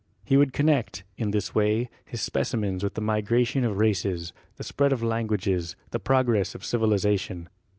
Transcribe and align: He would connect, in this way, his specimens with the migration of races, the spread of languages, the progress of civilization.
He 0.25 0.35
would 0.35 0.51
connect, 0.51 1.03
in 1.15 1.29
this 1.29 1.53
way, 1.53 1.87
his 2.03 2.23
specimens 2.23 2.83
with 2.83 2.95
the 2.95 3.01
migration 3.01 3.63
of 3.63 3.77
races, 3.77 4.33
the 4.55 4.63
spread 4.63 4.91
of 4.91 5.03
languages, 5.03 5.75
the 5.91 5.99
progress 5.99 6.55
of 6.55 6.65
civilization. 6.65 7.49